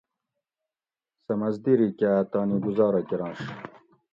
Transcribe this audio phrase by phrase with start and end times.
[1.25, 3.41] سہ مزدیری کاۤ تانی گزارہ کرۤنش